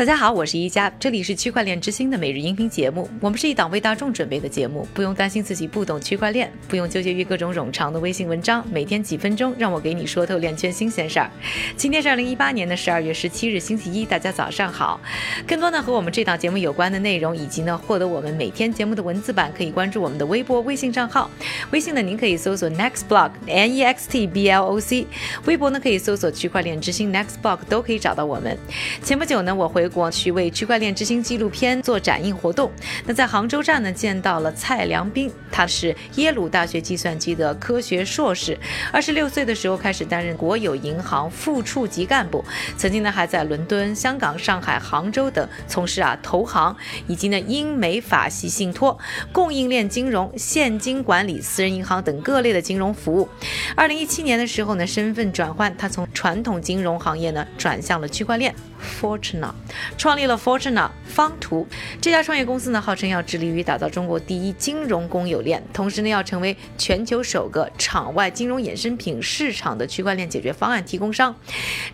[0.00, 3.06] 大家好，我是一加，这里是区块链之星的每日音频节目。
[3.20, 11.30] 我们是一档为大众准备的节目，不用担心自己不懂区块链，不用纠结于各种冗长的微信文章，每天几分钟，让我给你说透链圈新鲜事儿。
[11.76, 14.98] 今天是二零一八年的十二月十七日，星期一，大家早上好。
[15.46, 21.30] 更多呢和我们这档节目有关的内容，以及呢获得我们每天节目的文字版，可以关注我们的微博、微信账号。
[21.72, 25.04] 微信呢，您可以搜索 Next Block N E X T B L O C；
[25.44, 28.56] 微博呢可以搜索区块链之星 Next Block，都可以找到我们。
[29.02, 29.89] 前不久呢，我回。
[29.90, 32.70] 过去为区块链之星纪录片做展映活动，
[33.04, 38.58] 那在杭州站呢见到了蔡良斌，他是耶鲁大学计算机的科学硕士，
[38.92, 42.44] 二十六岁的时候开始担任国有银行副处级干部，
[42.76, 46.74] 曾经呢还在伦敦、香港、上海、杭州等从事啊投行
[47.06, 48.96] 以及呢英美法系信托、
[49.32, 53.28] 供应链金融、现金管理、私人银行等各类的金融服务。
[53.74, 58.54] 二零一七年的时候呢，身份转换，他从传统金融行业呢转向了区块链。
[58.80, 59.52] Fortuna
[59.96, 61.66] 创立了 Fortuna 方图
[62.00, 71.34] 这家创业公司呢，号称要致力于打造中国第一金融公有链，同时呢，要成为全球首个场外金融衍生品市场的区块链解决方案提供商。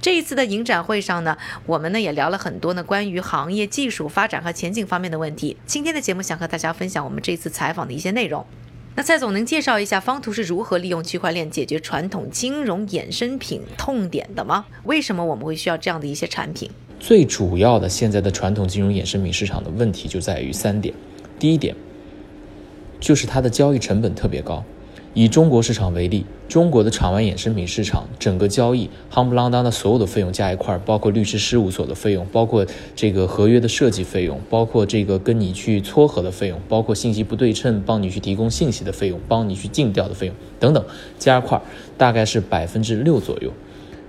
[0.01, 5.57] 这一次的影展会上呢，我们呢也聊了很多呢关于行业技术发展和前景方面的问题。
[5.67, 8.47] 今天的节目想和大家分享我们这次采访的一些内容。
[8.95, 14.65] 那蔡总能介绍一下方图是如何利用区块链解决传统金融衍生品痛点的吗？
[14.85, 16.71] 为什么我们会需要这样的一些产品？
[16.99, 20.95] 最主要的现在的传统金融衍生品市场的问题就在于三点，
[21.39, 21.75] 第一点
[22.99, 24.65] 就是它的交易成本特别高。
[25.13, 40.85] 以中国市场为例，中国的场外衍生品市场整个交易夯不啷当的所有的费用加一块，包括律师事务所的费用，包括这个合约的设计费用，包括这个跟你去撮合的费用，包括信息不对称帮你去提供信息的费用，帮你去尽调的费用等等，
[41.19, 41.59] 加一块
[41.97, 43.51] 大概是百分之六左右。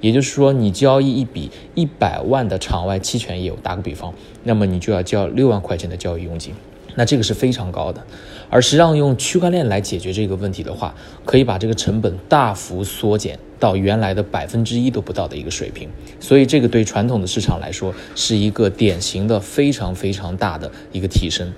[0.01, 6.53] 也就是说，你交易一笔一百万的场外期权业务，打个比方，那么你就要交六万块钱的交易佣金。
[6.95, 8.03] 那这个是非常高的，
[8.49, 10.95] 而实际上用区块链来解决这个问题的话，
[11.25, 15.87] 可以把这个成本大幅缩减到原来的百分之一都不到的一个水平，
[16.19, 21.53] 所以这个对传统的市场来说是一个典型的非常非常大的一个提升。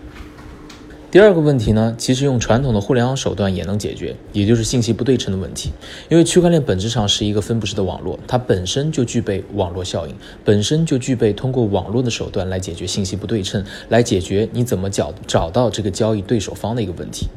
[1.12, 5.72] 第二个问题呢，其实用传统的互联网手段也能解决，也就是信息不对称的问题。
[6.08, 10.14] 因为区块链本质上是一个分布式的网络，它本身就具备网络效应，
[10.46, 17.28] 本身就具备通过网络的手段来解决信息不对称，来解决你怎么找找到这个交易对手方的一个问题。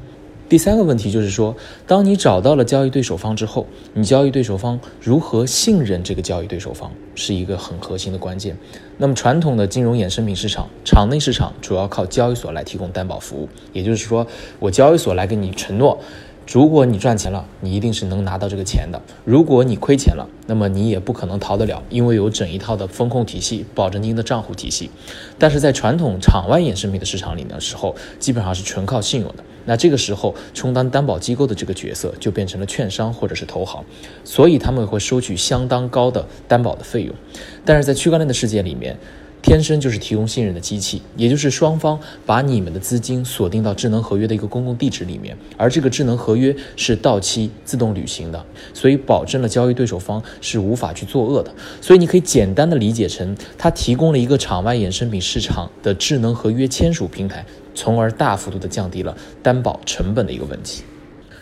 [0.53, 8.55] 第三个问题就是说，当你找到了交易对手方之后，你交易对手方如何信任这个交易对手方，是一个很核心的关键。
[8.99, 14.27] 那么，传统的金融衍生品市场场内市场主要靠交易所来提供担保服务，也就是说，
[14.59, 15.99] 我交易所来给你承诺。
[16.47, 24.91] 如果你赚钱了，你一定是能拿到这个钱的；如果你亏钱了，那么你也不可能逃得了，因为有整一套的风控体系、保证金的账户体系。
[25.39, 29.43] 但是在传统场外衍生品的市场里面的时候，基本上是纯靠信用的。
[29.65, 33.85] 那这个时候，充当担保机构的这个角色就变成了券商或者是投行，
[34.25, 37.15] 所以他们会收取相当高的担保的费用。
[37.65, 38.97] 但是在区块链的世界里面，
[39.41, 51.53] 天生就是提供信任的机器，也就是双方把你们的资金锁定到智能合约的一个公共地址里面，而这个智能合约是到期自动履行的，所以保证了交易对手方是无法去作恶的。
[51.81, 57.45] 所以你可以简单的理解成，它提供了一个场外衍生品市场的智能合约签署平台，
[57.75, 60.83] 从而大幅度的降低了担保成本的一个问题。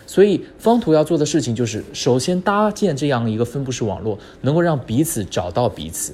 [0.05, 6.13] 所以方图要做的事情就是，首先搭建这样一个分布式网络，能够让彼此找到彼此。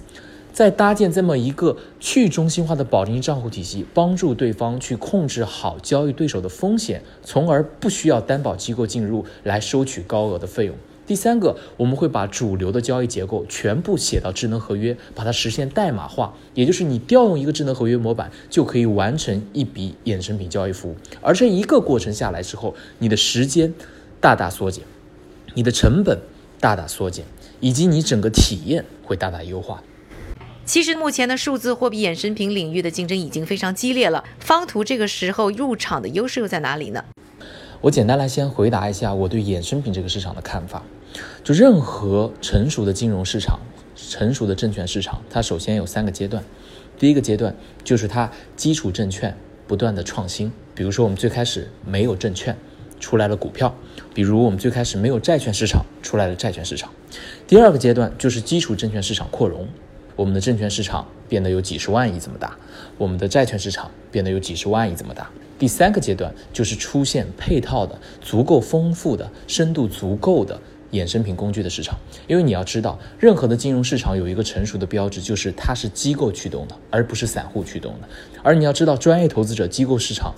[0.53, 10.75] 再搭建这么一个去中心化的保证金账户体系，帮助对方去控制好交易对手的风险，从而不需要担保机构进入来收取高额的费用。
[11.07, 20.97] 第三个，我们会把主流的交易结构全部写到智能合约，把它实现代码化，也就是你调用一个智能合约模板就可以完成一笔衍生品交易服务。
[21.21, 23.73] 而这一个过程下来之后，你的时间
[24.19, 24.83] 大大缩减，
[25.53, 26.19] 你的成本
[26.59, 27.23] 大大缩减，
[27.61, 29.81] 以及你整个体验会大大优化。
[30.65, 34.25] 其实目前的数字货币衍生品领域的竞争已经非常激烈了。
[34.41, 37.05] 方图这个时候入场的优势又在哪里呢？
[37.81, 40.83] 我简单来先回答一下我对衍生品这个市场的看法。
[41.43, 43.59] 就任何成熟的金融市场、
[43.95, 46.43] 成熟的证券市场，它首先有三个阶段。
[46.97, 49.37] 第一个阶段就是它基础证券
[49.67, 52.57] 不断的创新，比如说我们最开始没有证券，
[52.99, 53.69] 出来了股票；
[54.13, 56.91] 比如我们最开始没有债券市场，出来了债券市场。
[57.47, 59.67] 第二个阶段就是基础证券市场扩容。
[60.15, 62.57] 我们的证券市场变得有几十万亿这么大，
[62.97, 65.29] 我们的债券市场变得有几十万亿这么大。
[65.59, 70.59] 第三个阶段就是出现配套的、足够丰富的、深度足够的
[70.91, 71.97] 衍生品工具的市场，
[72.27, 78.07] 因为你要知道，任何的金融市场有一个成熟的标志，就是它是机构驱动的，而不是散户驱动的。
[78.43, 80.33] 而你要知道，专业投资者、机构市场。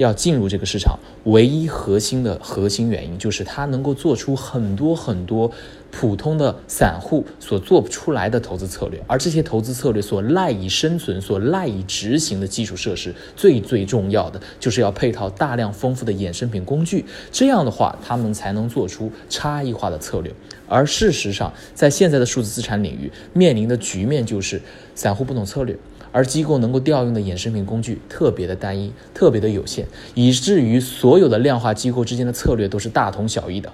[0.00, 5.50] 要进入这个市场，唯一核心的核心原因就是它能够做出很多很多
[5.90, 20.32] 普通的散户所做不出来的投资策略，而这些投资策略所赖以生存、所赖以执行的基础设施，最最重要的就是要配套大量丰富的衍生品工具，这样的话，他们才能做出差异化的策略。
[20.66, 24.62] 而事实上，在现在的数字资产领域，面临的局面就是
[24.94, 25.76] 散户不懂策略。
[26.12, 33.70] 而机构能够调用的衍生品工具特别的单一，特别的有限，以至于所有的量化机构之间的策略都是大同小异的。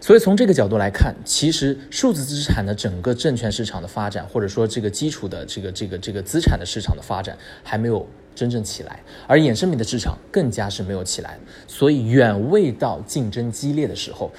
[0.00, 14.30] 所以从这个角度来看，其实数字资产的整个证券市场的发展，或者说这个基础的这个这个这个资产的市场的发展，还没有真正起来，而衍生品的市场更加是没有起来，所以远未到竞争激烈的时候。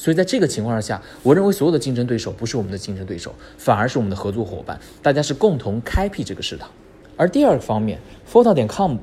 [0.00, 6.70] 所以在这个情况下，我认为所有的竞争对手不是我们的竞争对手，反而是我们的合作伙伴，大家是共同开辟这个市场。
[7.18, 8.96] 而第二个方面，Fota 点 com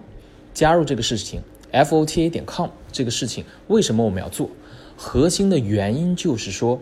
[0.56, 1.40] 加入这个事情
[1.72, 4.50] ，Fota 点 com 这个事情，为什么我们要做？
[4.96, 6.82] 核心的原因就是说，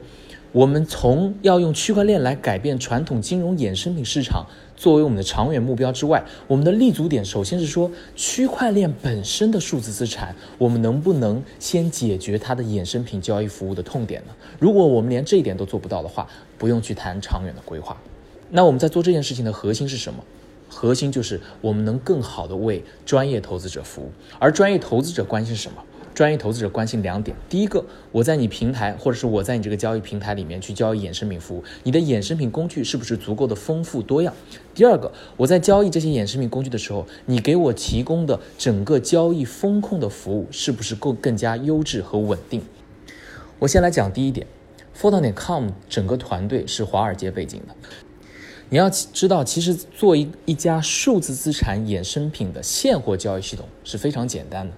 [0.53, 14.33] 我们从要用区块链来改变传统金融衍生品市场作为我们的长远目标之外，我们的立足点首先是说，区块链本身的数字资产，我们能不能先解决它的衍生品交易服务的痛点呢？
[14.59, 16.27] 如果我们连这一点都做不到的话，
[16.57, 17.95] 不用去谈长远的规划。
[18.49, 20.23] 那我们在做这件事情的核心是什么？
[20.67, 25.81] 核心就是我们能更好的为专业投资者服务，而专业投资者关心什么？
[26.15, 27.83] 专业投资者关心两点：第一个，
[28.13, 34.33] 我在你平台或者是我在你这个交易平台里面去交易衍生品服务，你的衍生品工具是不是足够的丰富多样？
[34.73, 42.61] 第二个，我在交易这些衍生品工具的时候，你给我提供的整个交易风控的服务是不是够更加优质和稳定？
[43.59, 44.47] 我先来讲第一点
[44.93, 47.75] f o r t o n c o m 整个团队是华尔街背景的。
[48.69, 54.73] 你要知道，其实做一一家数字资产衍生品的现货交易系统是非常简单的，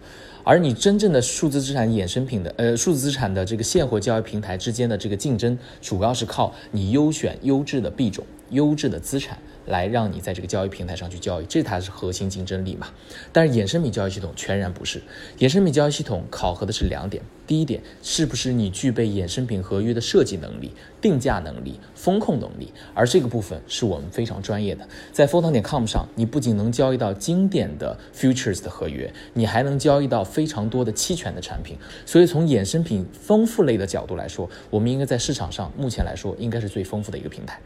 [0.48, 9.38] 而你真正的数字资产衍生品的呃数字资产的这个现货交易平台之间的这个竞争，主要是靠你优选优质的币种、优质的资产。
[9.68, 12.88] 来让你在这个交易平台上去交易，这才是核心竞争力嘛。
[13.32, 15.02] 但是衍生品交易系统全然不是，
[15.40, 20.72] 衍生品交易系统考核的是两点：第一点，是不是你具备衍生品合约的设计能力、
[21.02, 22.72] 定价能力、风控能力？
[22.94, 24.88] 而这个部分是我们非常专业的。
[25.12, 31.78] 在 f o t o n 点 com 上，你不仅能交易到经典的 futures 的合约，你还能交易到非常多的期权的产品。
[32.06, 37.60] 所以从衍生品丰富类的角度来说，我们应该在市场上目前来说应该是最丰富的一个平台。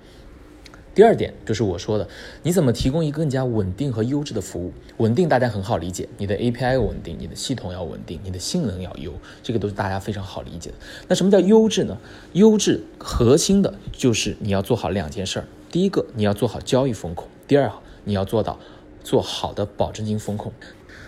[0.94, 2.06] 第二点就是我说的，
[2.44, 4.74] 你怎么提供一个更加稳定和优质的服务？
[4.98, 10.76] 稳定大家很好理解，你的 API 稳定，你的系统要稳定，你的性能要优，这个都是大家非常好理解的。
[11.08, 11.98] 那什么叫优质呢？
[12.34, 17.72] 优质核心的就是你要做好两件事儿：第一个，你要做好交易风控；第二，
[18.04, 18.60] 你要做到
[19.02, 20.52] 做好的保证金风控。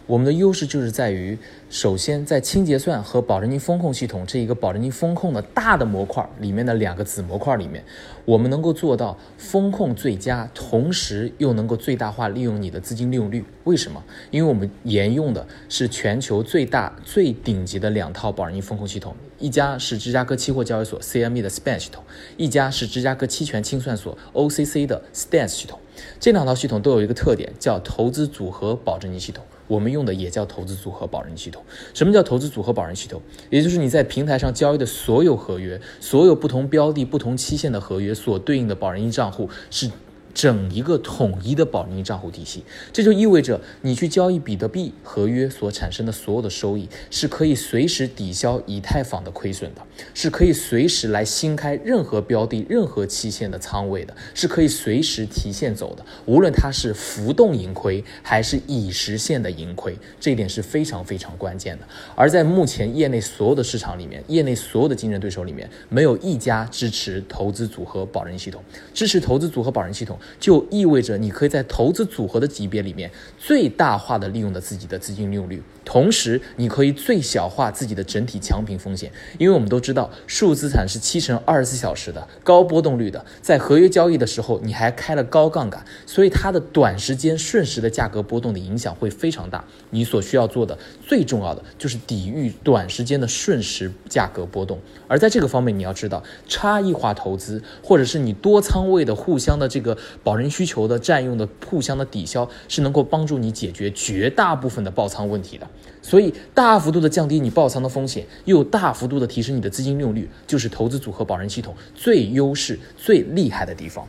[0.05, 1.37] 我们的优势就是在于，
[1.69, 7.81] 首先在清结算和保证金风控系统这一个保证金风控的大的模块里面的两个子模块里面，
[8.25, 13.45] 我们能够做到风控最佳，同时又能够最大化利用你的资金利用率。
[13.63, 14.03] 为什么？
[14.29, 22.03] 因为我们沿用的是全球最大最顶级的两套保证金风控系统，一家是芝加哥期货交易所 CME 的 SPAN 系统，
[22.35, 25.79] 一家是芝加哥期权清算所 OCC 的 Stance 系统。
[26.19, 29.45] 这两套系统都有一个特点，叫投资组合保证金系统。
[29.73, 31.63] 我们用的也叫投资组合保人系统。
[31.95, 33.19] 什么叫投资组合保人系统？
[33.49, 39.89] 也就是你在平台上交易的所有合约，所有不同标的、不同期限的合约所对应的保人一账户是。
[40.33, 49.81] 整一个统一的保证账户体系，这就意味着你去交易比特币合约所产生的所有的收益，是可以随时抵消以太坊的亏损的，
[50.13, 56.03] 是可以随时来新开任何标的、任何期限的仓位的，是可以随时提现走的。
[56.25, 61.87] 无论它是浮动盈亏还是已实现的盈亏，这一点是非常非常关键的。
[62.15, 68.63] 而在目前业内所有的市场里面，业内所有的竞争对手里面，没有一家支持投资组合保证系统，
[68.93, 70.17] 支持投资组合保证系统。
[70.39, 79.11] 就意味着你可以在投资组合的级别里面最大化的利用了自己的资金利用率，同时你可以最小化自己的整体强平风险。
[79.37, 89.65] 因为我们都知道，数字资产是七乘二十四小时的高波动率的，在合约交易的时候你还开了高杠杆，所以它的短时间瞬时的价格波动的影响会非常大。
[89.89, 94.79] 你所需要做的最重要的就是抵御短时间的瞬时价格波动。
[95.09, 105.67] 而在这个方面，你要知道差异化投资，或者是你多仓位的互相的这个保人需求的占用的互相的抵消，是能够帮助你解决绝大部分的爆仓问题的。
[106.01, 114.07] 所以，大幅度的降低你爆仓的风险，又大幅度的提升你的资金利用率，就是投资组合保人系统最优势、最厉害的地方。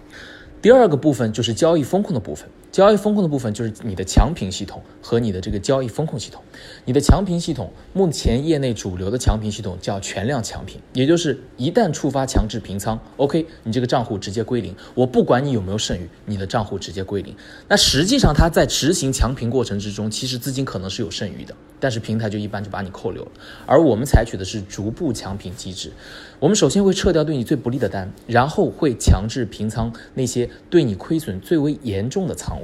[0.60, 2.48] 第二个部分就是交易风控的部分。
[2.74, 6.42] 交易风控的部分就是你的强平系统和你的这个交易风控系统。
[6.84, 17.32] 你的强平系统，目前业内主流的强平系统叫全量强平，也就是一旦触发强制平仓，OK，你这个账户直接归零，我不管你有没有剩余，你的账户直接归零。
[17.68, 23.30] 那实际上它在执行强平过程之中，其实资金可能是有剩余的，但是平台就一般就把你扣留了。
[23.66, 25.92] 而我们采取的是逐步强平机制，
[26.40, 32.63] 我们首先会撤掉对你最不利的单，然后会强制平仓那些对你亏损最为严重的仓位。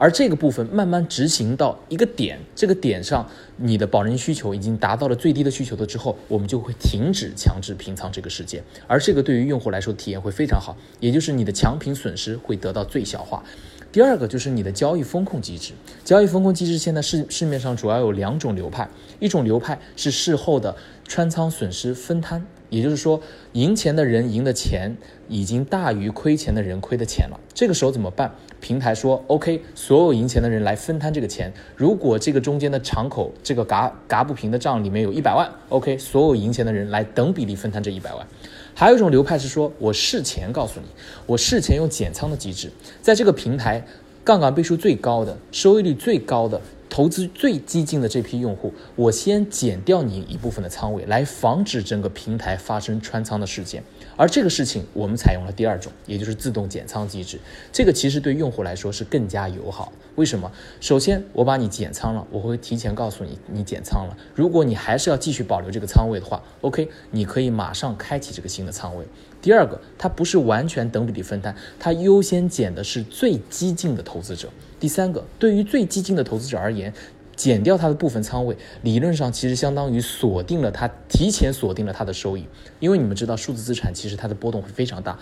[0.00, 8.62] 而这个部分慢慢执行到一个点，这个点上你的保人需求已经达到了最低的需求的之后，我们就会停止强制平仓这个事件。
[8.86, 13.42] 而这个对于用户来说体验会非常好，也就是你的强平损失会得到最小化。
[13.90, 15.72] 第二个就是你的交易风控机制，
[16.04, 20.76] 交易风控机制现在市市面上主要有两种流派，一种流派是事后的
[21.08, 22.46] 穿仓损失分摊。
[22.70, 23.20] 也就是说，
[23.52, 24.96] 赢钱的人赢的钱
[25.28, 27.38] 已经大于亏钱的人亏的钱了。
[27.54, 28.34] 这个时候怎么办？
[28.60, 31.52] 平台说：“OK，所有赢钱的人来分摊这个钱。
[31.76, 38.26] 如果这个中间的敞口，这个嘎嘎不平的账里面有一百万，OK，所有赢钱的人来等比例分摊这一百万。”
[38.74, 40.86] 还有一种流派是说：“我事前告诉你，
[41.26, 42.70] 我事前用减仓的机制，
[43.00, 43.84] 在这个平台
[44.24, 53.82] 杠杆倍数最高的、收益率最高的。”投资最激进的这批用户，我先减掉你一部分的仓位，来防止整个平台发生穿仓的事件。
[54.16, 57.38] 而这个事情，我们采用了第二种，也就是自动减仓机制。
[57.72, 59.92] 这个其实对用户来说是更加友好。
[60.16, 60.50] 为什么？
[60.80, 64.16] 首先，我把你减仓了，我会提前告诉你你减仓了。
[64.34, 69.04] 如果你还是要继续保留这个仓位的话，OK，你可以马上开启这个新的仓位。
[69.40, 74.48] 第二个，它不是完全等比例分摊，它优先减的是最激进的投资者。
[74.80, 76.92] 第三个，对于最激进的投资者而言，
[77.36, 82.46] 减掉他的部分仓位，理论上其实相当于锁定了他提前锁定了他的收益。
[82.80, 85.18] 因为你们知道，数字资产其实它的波动会非常大，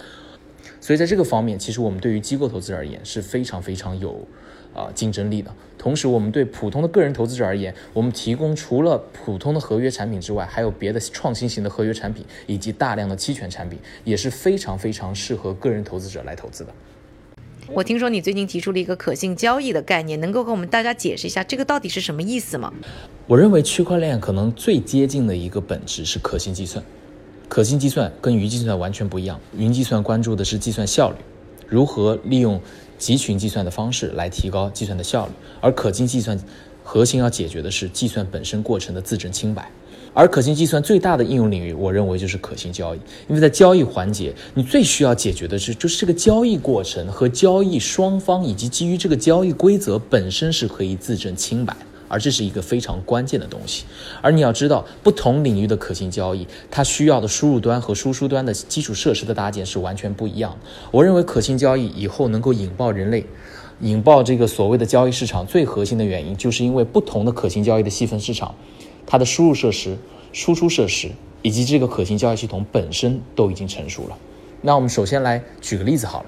[0.81, 4.27] 所以在这个方面，其实我们对于机构投资者而言是非常非常有。
[4.77, 16.73] 啊，竞争力的同时，我们对普通的个人投资者而言，我们提供除了普通的合约产品之外，还有别的创新型的合约产品，以及大量的期权产品，也是非常非常适合个人投资者来投资的。
[17.69, 22.73] 我听说你最近提出了一个可信交易的概念，能够跟我们大家解释一下这个到底是什么意思吗？
[23.27, 26.85] 我认为区块链可能最接近的一个本质是可信计算。
[27.49, 31.17] 可信计算跟云计算完全不一样，云计算关注的是计算效率，
[31.69, 32.61] 如何利用。
[32.99, 36.39] 集群计算的方式来提高计算的效率，而可信计算
[36.83, 39.71] 核心要解决的是计算本身过程的自证清白。
[40.15, 42.99] 而可信计算最大的应用领域，我认为就是可信交易，
[43.29, 51.77] 因为在交易环节，你最需要解决的是，就是这个交易过程和交易双方以及基于这个交易规则本身是可以自证清白。
[52.09, 53.85] 而这是一个非常关键的东西，
[54.21, 60.59] 而你要知道，不同领域的可信交易，它需要的输入端和输出端的基础设施的搭建是完全不一样的。
[60.91, 63.25] 我认为可信交易以后能够引爆人类，
[63.81, 68.55] 引爆这个所谓的交易市场，最核心的原因，就是因为不同的可信交易的细分市场，
[69.07, 69.97] 它的输入设施、
[70.33, 71.11] 输出设施
[71.43, 74.17] 以及这个可信交易系统本身都已经成熟了。
[74.63, 76.27] 那我们首先来举个例子好了。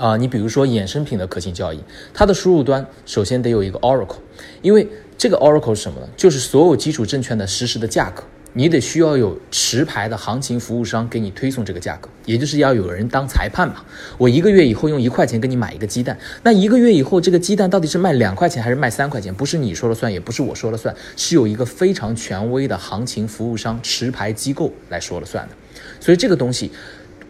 [0.00, 1.78] 啊，你比如说衍生品的可信交易，
[2.14, 4.16] 它的输入端首先得有一个 Oracle，
[4.62, 4.88] 因为
[5.18, 6.08] 这个 Oracle 是什么呢？
[6.16, 8.22] 就是所有基础证券的实时的价格，
[8.54, 13.84] 你得需要有持牌的行情服务商给你推送这个价格，也就是要有人当裁判嘛。
[14.16, 19.34] 我一个月以后用一块钱给你买一个鸡蛋，那一个月以后这个鸡蛋到底是卖两块钱还是卖三块钱？
[19.34, 25.54] 不是你说了算，也不是我说了算，是有一个非常权威的行情服务商持牌机构来说了算的。
[26.00, 26.72] 所以这个东西。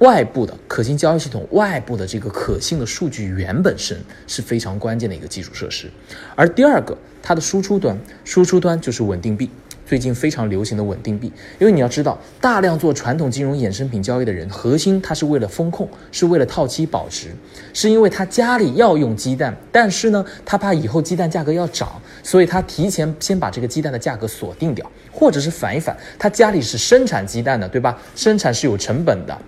[0.01, 5.91] 外部的可信交易系统，外部的这个可信的数据源本身是非常关键的一个基础设施。
[6.35, 9.51] 而第二个，它的输出端，输出端就是稳定币，
[9.85, 11.31] 最近非常流行的稳定币。
[11.59, 17.29] 因为你要知道，大量做传统金融衍生品交易的人，核心他是为了风控，是为了套期保值，
[17.75, 28.01] 是因为他家里要用鸡蛋，但是呢，他怕以后鸡蛋价格要涨，所以他提前先把这个鸡蛋的价格锁定掉，或者是反一反，他家里是生产鸡蛋的，对吧？
[28.17, 29.39] 生产是有成本的。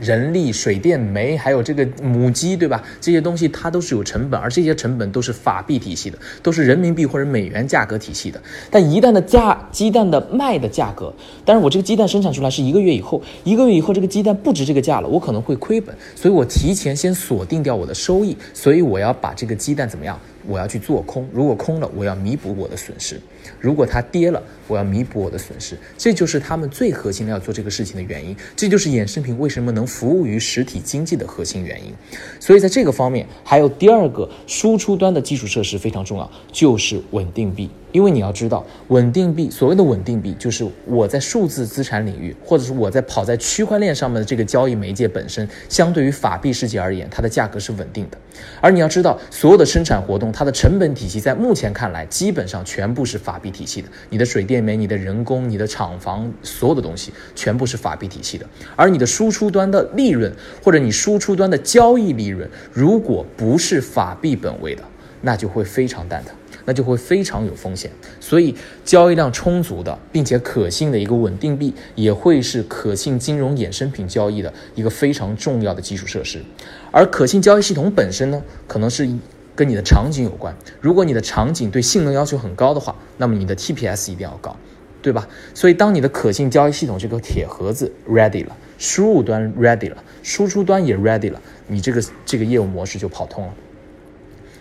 [0.00, 2.82] 人力、水电煤，还有这个母鸡，对吧？
[3.00, 8.40] 这些东西它都是有成本，而这些成本都是法币体系的，都是人民币或者美元价格体系的。
[8.70, 11.12] 但一旦的价鸡蛋的卖的价格，
[11.44, 23.16] 但是我这个鸡蛋生产出来是一个月以后，一个月以后这个鸡蛋不值这个价了，我可能会亏本，所以我提前先锁定掉我的收益，所以我要把这个鸡蛋怎么样我要去做空；如果空了，我要弥补我的损失；
[23.60, 25.76] 如果它跌了，我要弥补我的损失。
[25.96, 28.36] 这就是他们最核心的要做这个事情的原因。
[28.56, 31.92] 这就是衍生品为什么能服务于实体经济的核心原因。
[32.40, 37.70] 所以在这个方面，还有第二个输出端的基础设施非常重要，就是稳定币。
[37.92, 48.18] 因为你要知道，稳定币所谓的稳定币，就是我在数字资产领域，或者是我在跑在区块链上面的这个交易媒介本身，相对于法币世界而言，它的价格是稳定的。
[48.60, 53.88] 而你要知道，所有的生产活动，它的成本体系在目前看来，基本上全部是法法币体系的。
[54.10, 58.46] 你的水电煤、你的人工、你的厂房，所有的东西全部是法币体系的。
[58.76, 64.84] 而你的输出端的利润，或者你输出端的交易利润，如果不是法币本位的，
[65.22, 66.32] 那就会非常蛋疼。
[66.66, 68.54] 那就会非常有风险，所以
[68.86, 76.42] 交易量充足的并且可信的一个稳定币，也会是可信金融衍生品交易的一个非常重要的基础设施。
[76.90, 79.06] 而可信交易系统本身呢，可能是
[79.54, 80.54] 跟你的场景有关。
[80.80, 84.56] 如果你的场景对性能要求很高的话，那么你的 TPS 一定要高，
[85.00, 85.28] 对吧？
[85.54, 93.54] 所以当你的可信交易系统这个铁盒子 ready 了，输入端 ready 了，输出端也 ready 了，你这个这个业务模式就跑通了。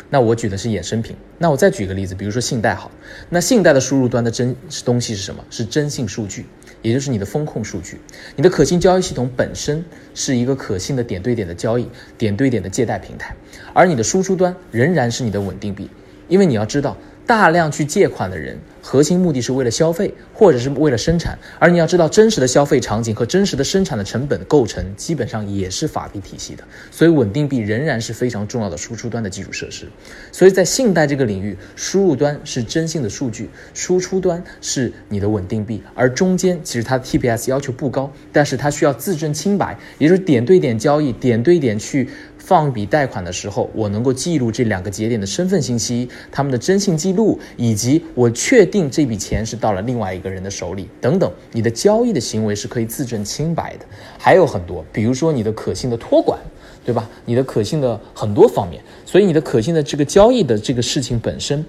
[0.09, 2.91] 那我举的是衍生品，那我再举个例子，比如说信贷好，
[3.29, 5.43] 那信贷的输入端的真东西是什么？
[5.49, 6.45] 是征信数据，
[6.83, 7.99] 也就是你的风控数据。
[8.35, 13.35] 你的可信交易系统本身是一个可信的点对点的交易、点对点的借贷平台，
[13.73, 15.89] 而你的输出端仍然是你的稳定币，
[16.27, 16.95] 因为你要知道。
[17.25, 21.39] 大量去借款的人，核心目的是为了消费，或者是为了生产。
[21.57, 26.63] 而你要知道，真实的消费场景和真实的生产的成本构成，基本上也是法币体系的。
[26.91, 29.87] 所以，稳定币仍然是非常重要的输出端的基础设施。
[30.33, 42.09] 所以在信贷这个领域，输入端是征信的数据，输出端是你的稳定币，而中间其实它的 TPS 要求不高，但是它需要自证清白，也就是点对点交易，点对点去。
[42.45, 51.31] 放一笔贷款的时候，我能够记录这两个节点的身份信息、他们的征信记录，以及我确定这笔钱是到了另外一个人的手里等等。
[51.53, 53.85] 你的交易的行为是可以自证清白的，
[54.19, 56.37] 还有很多，比如说你的可信的托管，
[56.83, 57.09] 对吧？
[57.23, 61.63] 你的可信的很多方面，所以你的可信的这个交易的这个事情本身。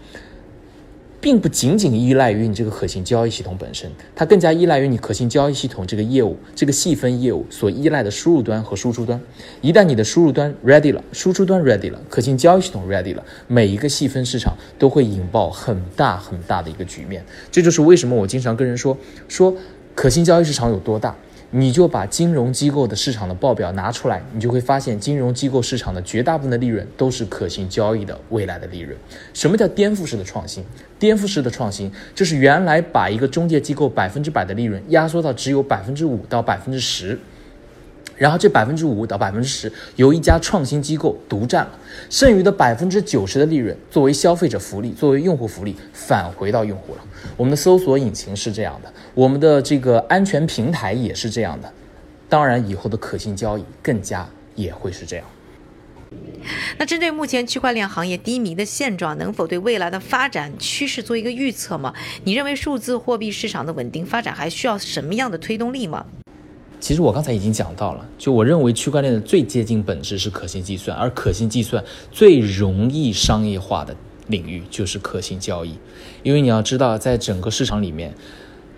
[1.24, 9.18] 并不仅仅依赖于你这个可信交易系统本身，它更加依赖于你可信交易系统这个业务、这个细分业务所依赖的输入端和输出端。
[9.62, 17.24] 一旦你的输入端 ready 了，输出端 ready 了，可信交易系统 ready 了，每一个细分市场都会引爆很大很大的一个局面。
[17.50, 18.94] 这就是为什么我经常跟人说
[19.26, 19.56] 说
[19.94, 21.16] 可信交易市场有多大。
[21.56, 28.98] 你就把金融机构的市场的报表拿出来，你就会发现，金融机构市场的绝大部分的利润都是可行交易的未来的利润。
[29.32, 30.64] 什么叫颠覆式的创新？
[30.98, 37.16] 颠覆式的创新就是原来把一个中介机构百分之百的利润压缩到只有百分之五到百分之十。
[38.16, 47.00] 然后这百分之五到百分之十由一家创新机构独占了，剩余的百分之九十的利润作为消费者福利，作为用户福利返回到用户了。
[47.36, 51.72] 我们的搜索引擎是这样的，我们的这个安全平台也是这样的，
[52.28, 55.26] 当然以后的可信交易更加也会是这样。
[56.78, 61.92] 那针对目前区块链行业低迷的现状，能否对未来的发展趋势做一个预测吗？
[62.22, 66.06] 你认为数字货币市场的稳定发展还需要什么样的推动力吗？
[66.84, 75.78] 其实我刚才已经讲到了，就我认为区块链的最接近本质是可信计算，而可信计算最容易商业化的领域就是可信交易，
[76.22, 78.12] 因为你要知道，在整个市场里面，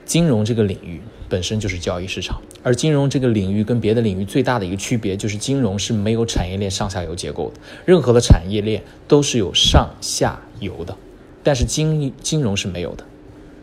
[0.05, 10.97] 金融这个领域本身就是交易市场，而金融这个领域跟别的领域最大的一个区别就是金融是没有产业链上下游结构的，任何的产业链都是有上下游的，
[11.43, 13.05] 但是金金融是没有的，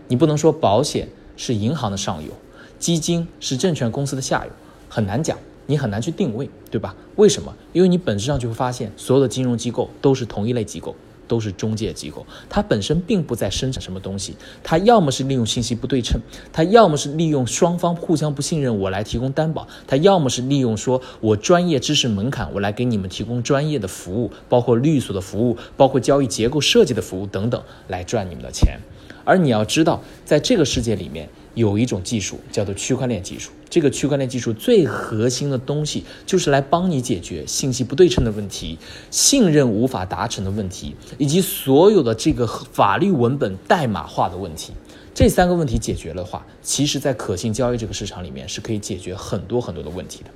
[0.10, 2.34] 你不能说保险是银行的上游。
[2.84, 4.52] 基金是证券公司的下游，
[4.90, 6.94] 很难讲，你很难去定位，对吧？
[7.16, 7.56] 为什么？
[7.72, 10.94] 因为你本质上就会发现，所有的金融机构都是同一类机构，
[11.26, 16.20] 都是中介机构，它本身并不在生产什么东西，它要么是利用信息不对称，
[16.52, 28.78] 它要么是利用双方互相不信任我来提供担保，它要么是利用说我专业知识门槛我来给你们提供专业的服务，包括律所的服务，包括交易结构设计的服务等等，来赚你们的钱。
[29.24, 31.30] 而你要知道，在这个世界里面。
[31.54, 38.78] 有一种技术叫做区块链技术，这个区块链技术最核心的东西就是来帮你解决信息不对称的问题、
[39.12, 44.74] 信任无法达成的问题，以及所有的这个法律文本代码化的问题。
[45.16, 50.32] 这三个问题解决的话，其实在可信交易这个市场里面是可以解决很多很多的问题的。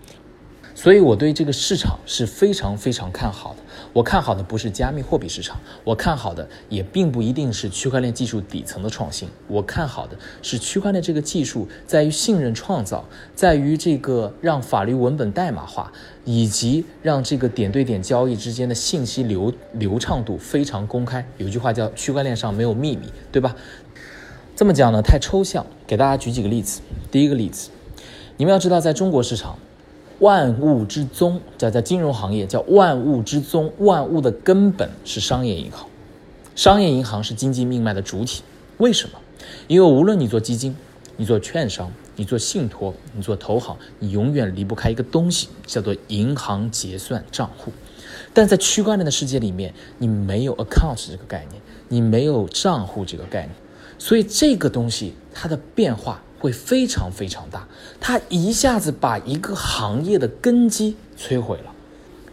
[0.77, 3.63] 所以我对这个市场是非常非常看好的。
[3.93, 9.27] 我看好的不是加密货币市场，我看好的也并不一定是区块链技术底层的创新。
[9.47, 15.91] 我看好的是区块链这个技术在于信任创造，在于这个让法律文本代码化，
[16.25, 21.27] 以及让这个点对点交易之间的信息流流畅度非常公开。
[21.37, 23.55] 有句话叫“区块链上没有秘密”，对吧？
[24.55, 26.81] 这么讲呢太抽象，给大家举几个例子。
[27.09, 27.71] 第一个例子，
[28.37, 29.57] 你们要知道，在中国市场。
[30.19, 35.87] 万物之宗，在在金融行业叫万物之宗，万物的根本是商业银行，
[36.55, 38.41] 商业银行是经济命脉的主体。
[38.77, 39.19] 为什么？
[39.67, 40.75] 因为无论你做基金，
[41.17, 47.71] 你做券商，你做信托，你做投行，你永远离不开一个东西，叫做银行结算账户。
[48.33, 53.51] 但在区块链的世界里面，你没有 account 这个概念，你没有账户这个概念，
[53.99, 56.21] 所以这个东西它的变化。
[56.39, 57.67] 会非常非常大，
[57.99, 61.73] 它一下子把一个行业的根基摧毁了。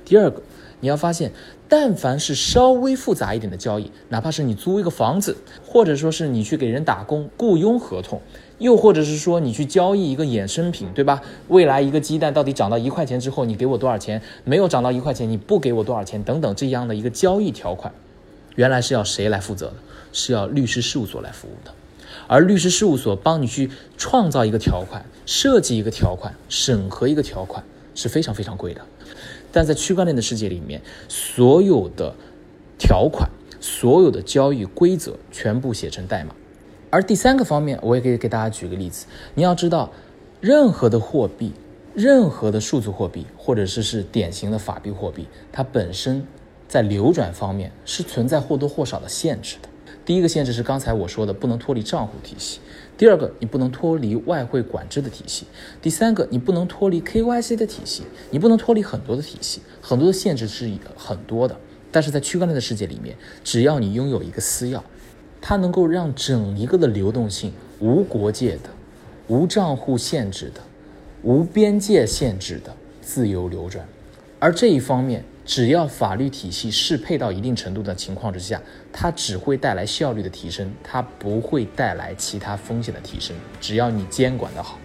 [0.05, 0.43] 第二个，
[0.81, 1.33] 你要发现，
[1.69, 5.37] 但凡是稍微复杂一点的交易，哪怕是你租一个房子，
[5.67, 8.21] 或者说是你去给人打工雇佣合同，
[8.59, 11.23] 又或者是说你去交易一个衍生品，对吧？
[11.49, 14.21] 未来一个鸡蛋到底涨到一块钱之后，你给我多少钱？
[14.45, 16.23] 没有涨到一块钱，你不给我多少钱？
[16.23, 17.93] 等等这样的一个交易条款，
[18.57, 19.75] 原来是要谁来负责的？
[20.13, 21.73] 是要律师事务所来服务的。
[22.27, 28.81] 而律师事务所帮你去创造一个条款、设计一个条款、审核一个条款是非常非常贵的，
[29.53, 32.15] 但在区块链的世界里面，所有的
[32.79, 36.35] 条款、所有的交易规则全部写成代码。
[36.91, 39.91] 而第三个方面，我也可以给大家举个例子，你要知道，
[40.41, 41.53] 任何的货币、
[41.93, 46.27] 任何的数字货币，或者是是典型的法币货币，它本身
[46.69, 49.69] 在流转方面是存在或多或少的限制的。
[50.05, 52.61] 第一个限制是刚才我说的，不能脱离账户体系；
[52.99, 55.47] 第二个，你不能脱离外汇管制的体系；
[55.81, 61.59] 第三个，你不能脱离 KYC 的体系，你不能脱离很多的体系，很多的限制是很多的。
[61.91, 64.83] 但是在区块链的世界里面，只要你拥有一个私钥，
[65.41, 68.71] 它能够让整一个的流动性无国界的、
[69.29, 70.61] 无账户限制的、
[71.23, 73.87] 无边界限制的自由流转，
[74.39, 75.25] 而这一方面。
[75.45, 78.61] 只要法律体系适配到一定程度的情况之下，
[78.93, 83.37] 它只会带来效率的提升，它不会带来其他风险的提升。
[83.61, 84.79] 只要你监管的好，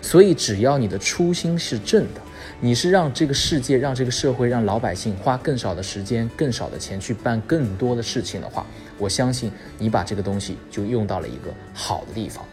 [0.00, 2.20] 所以只要你的初心是正的，
[2.60, 8.64] 你是让这个世界、让这个社会、让老百姓花更少的时间、更少的钱去办更多的事情的话，
[8.98, 12.44] 我相信你把这个东西就用到了一个好的地方。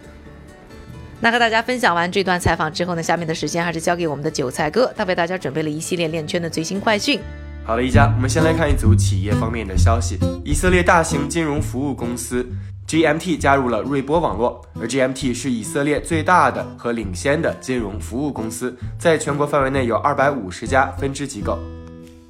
[1.19, 7.19] 那和大家分享完这段采访之后呢，下面的时间还是交给我们的韭菜哥，他为大家准备了一系列链圈的最新快讯。
[7.63, 10.17] 好了，一家，我们先来看一组企业方面的消息。
[10.43, 12.45] 以色列大型金融服务公司
[12.87, 21.57] GMT 加入了瑞波网络，而 GMT 是以色列最大的和领先的金融服务公司，在全国范围内有二百五十家分支机构。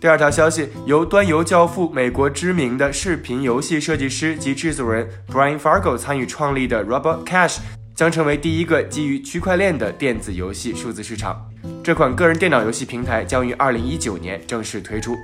[0.02, 7.60] 第二条消息，由端游教父、美国知名的视频游戏设计师及制作人 Brian Fargo 参与创立的 Robot Cash。
[8.02, 11.40] 将成为第一个基于区块链的电子游戏数字市场。
[11.84, 15.16] 这款个人电脑游戏平台将于二零一九年正式推出。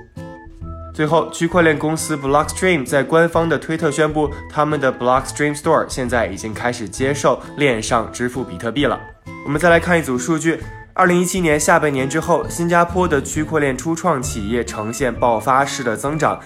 [0.94, 9.00] 最后，区块链公司 Blockstream 在官方的推特宣布，他们的 Blockstream Store 现在已经开始接受链上支付比特币了。
[9.44, 10.60] 我们再来看一组数据：
[10.92, 16.38] 二零一七年下半年之后，新加坡的区块链初创企业呈现爆发式的增长，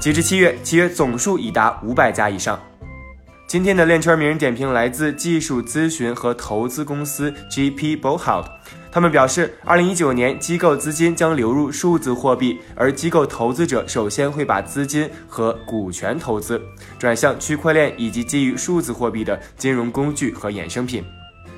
[0.00, 2.56] 截至七月，企业总数已达五百家以上。
[3.50, 8.44] 今天的链圈名人点评来自技术咨询和投资公司 GP Bohout，
[8.92, 16.62] 他们表示，二零一九年机构资金将流入数字货币，而机构投资者首先会把资金和股权投资
[16.96, 21.04] 转向区块链以及基于数字货币的金融工具和衍生品。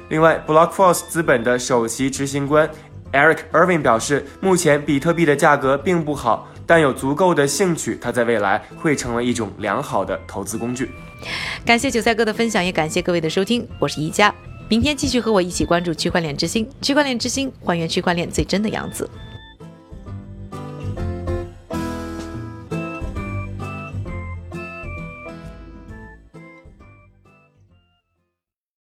[0.09, 2.67] 另外，Blockforce 资本的首席执行官
[3.13, 6.49] Eric Irving 表示，目前比特币的价格并不好。
[6.65, 10.91] 但有足够的兴趣，它在未来会成为一种良好的投资工具。
[11.65, 14.35] 感谢韭菜哥的分享，也感谢各位的收听，我是宜家，
[14.69, 19.09] 明天继续和我一起关注区块链之星，区块链之星还原区块链最真的样子。